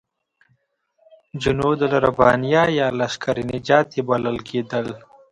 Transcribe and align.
جنودالربانیه 1.41 2.63
یا 2.79 2.87
لشکر 2.99 3.35
نجات 3.49 3.87
یې 3.95 4.01
بلل 4.09 4.37
کېدل. 4.49 4.87